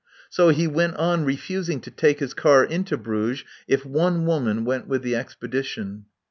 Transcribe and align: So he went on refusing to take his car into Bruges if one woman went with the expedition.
So 0.31 0.49
he 0.49 0.65
went 0.65 0.95
on 0.95 1.25
refusing 1.25 1.79
to 1.81 1.91
take 1.91 2.21
his 2.21 2.33
car 2.33 2.63
into 2.63 2.97
Bruges 2.97 3.43
if 3.67 3.85
one 3.85 4.25
woman 4.25 4.65
went 4.65 4.87
with 4.87 5.03
the 5.03 5.15
expedition. 5.15 6.05